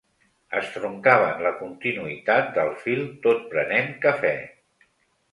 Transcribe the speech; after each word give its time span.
Estroncaven 0.59 1.43
la 1.47 1.51
continuïtat 1.59 2.49
del 2.55 2.71
fil 2.85 3.03
tot 3.27 3.43
prenent 3.51 3.93
cafè. 4.07 4.33